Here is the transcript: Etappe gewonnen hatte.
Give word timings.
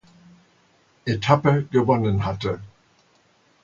Etappe 1.05 1.67
gewonnen 1.69 2.25
hatte. 2.25 2.59